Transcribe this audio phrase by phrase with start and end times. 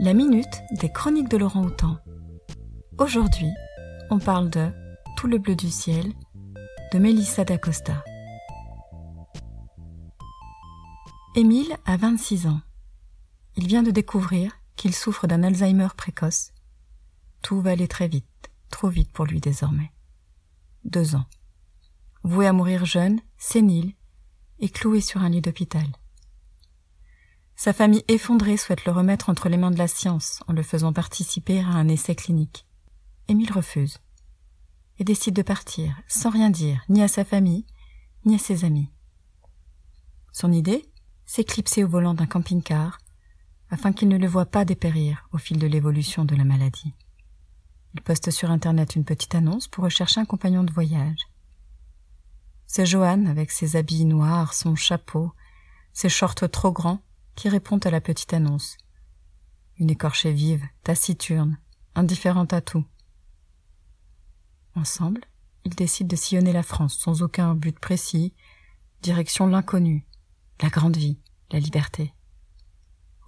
[0.00, 1.98] La minute des chroniques de Laurent Houtan.
[2.98, 3.50] Aujourd'hui,
[4.10, 4.70] on parle de
[5.16, 6.12] Tout le bleu du ciel
[6.92, 8.04] de Mélissa d'Acosta.
[11.34, 12.60] Émile a 26 ans.
[13.56, 16.52] Il vient de découvrir qu'il souffre d'un Alzheimer précoce.
[17.42, 19.90] Tout va aller très vite, trop vite pour lui désormais.
[20.84, 21.26] Deux ans.
[22.22, 23.94] Voué à mourir jeune, sénile,
[24.60, 25.86] et cloué sur un lit d'hôpital.
[27.58, 30.92] Sa famille effondrée souhaite le remettre entre les mains de la science en le faisant
[30.92, 32.64] participer à un essai clinique.
[33.26, 33.98] Émile refuse
[35.00, 37.66] et décide de partir sans rien dire ni à sa famille
[38.24, 38.88] ni à ses amis.
[40.32, 40.88] Son idée
[41.24, 42.98] S'éclipser au volant d'un camping-car
[43.70, 46.94] afin qu'il ne le voie pas dépérir au fil de l'évolution de la maladie.
[47.92, 51.26] Il poste sur Internet une petite annonce pour rechercher un compagnon de voyage.
[52.68, 55.32] C'est Johan avec ses habits noirs, son chapeau,
[55.92, 57.02] ses shorts trop grands
[57.38, 58.76] qui répond à la petite annonce.
[59.76, 61.56] Une écorchée vive, taciturne,
[61.94, 62.84] indifférente à tout.
[64.74, 65.20] Ensemble,
[65.64, 68.34] ils décident de sillonner la France sans aucun but précis,
[69.02, 70.04] direction l'inconnu,
[70.60, 71.20] la grande vie,
[71.52, 72.12] la liberté.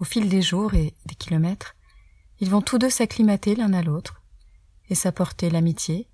[0.00, 1.76] Au fil des jours et des kilomètres,
[2.40, 4.24] ils vont tous deux s'acclimater l'un à l'autre
[4.88, 6.08] et s'apporter l'amitié,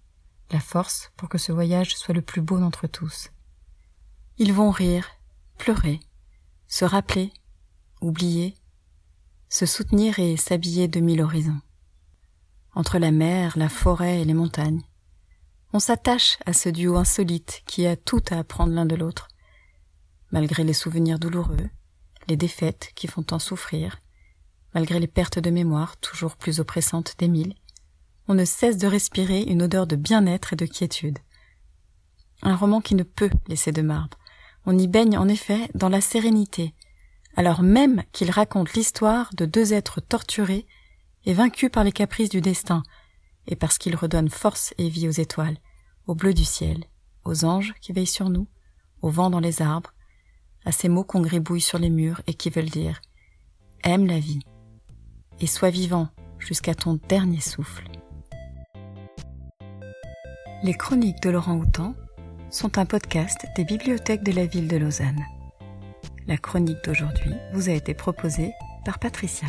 [0.50, 3.30] la force pour que ce voyage soit le plus beau d'entre tous.
[4.36, 5.08] Ils vont rire,
[5.56, 5.98] pleurer,
[6.68, 7.32] se rappeler
[8.00, 8.54] oublier,
[9.48, 11.60] se soutenir et s'habiller de mille horizons.
[12.74, 14.82] Entre la mer, la forêt et les montagnes,
[15.72, 19.28] on s'attache à ce duo insolite qui a tout à apprendre l'un de l'autre.
[20.30, 21.68] Malgré les souvenirs douloureux,
[22.28, 24.00] les défaites qui font tant souffrir,
[24.74, 27.54] malgré les pertes de mémoire toujours plus oppressantes d'Émile,
[28.28, 31.18] on ne cesse de respirer une odeur de bien-être et de quiétude.
[32.42, 34.18] Un roman qui ne peut laisser de marbre.
[34.66, 36.74] On y baigne en effet dans la sérénité,
[37.36, 40.66] alors même qu'il raconte l'histoire de deux êtres torturés
[41.24, 42.82] et vaincus par les caprices du destin,
[43.46, 45.58] et parce qu'il redonne force et vie aux étoiles,
[46.06, 46.84] au bleu du ciel,
[47.24, 48.48] aux anges qui veillent sur nous,
[49.02, 49.92] au vent dans les arbres,
[50.64, 53.00] à ces mots qu'on gribouille sur les murs et qui veulent dire
[53.84, 54.40] Aime la vie
[55.38, 56.08] et sois vivant
[56.38, 57.88] jusqu'à ton dernier souffle.
[60.62, 61.94] Les chroniques de Laurent Houtan
[62.50, 65.22] sont un podcast des bibliothèques de la ville de Lausanne.
[66.28, 68.52] La chronique d'aujourd'hui vous a été proposée
[68.84, 69.46] par Patricia.